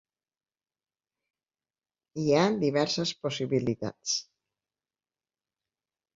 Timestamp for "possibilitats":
3.27-4.17